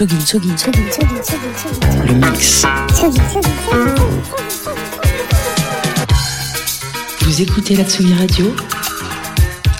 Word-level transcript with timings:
Tsugi, 0.00 0.16
Tsugi, 0.24 0.56
Tsugi, 0.56 0.76
le 2.06 2.14
mix. 2.14 2.64
Vous 7.20 7.42
écoutez 7.42 7.76
la 7.76 7.84
Tsugi 7.84 8.14
Radio 8.14 8.56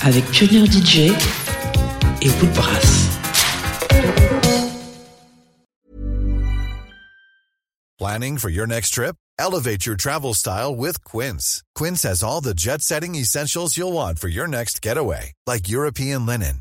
avec 0.02 0.26
Pionnier 0.26 0.66
DJ 0.66 1.12
et 2.20 2.28
Woodbrass. 2.28 3.08
Planning 7.98 8.36
for 8.36 8.50
your 8.50 8.66
next 8.66 8.90
trip? 8.90 9.16
Elevate 9.38 9.86
your 9.86 9.96
travel 9.96 10.34
style 10.34 10.76
with 10.76 11.02
Quince. 11.02 11.62
Quince 11.74 12.02
has 12.02 12.22
all 12.22 12.42
the 12.42 12.52
jet 12.52 12.82
setting 12.82 13.14
essentials 13.14 13.78
you'll 13.78 13.94
want 13.94 14.18
for 14.18 14.28
your 14.28 14.46
next 14.46 14.82
getaway, 14.82 15.32
like 15.46 15.70
European 15.70 16.26
linen 16.26 16.60